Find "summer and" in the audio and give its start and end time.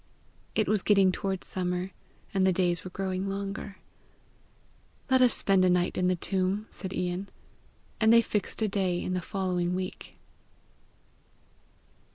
1.43-2.43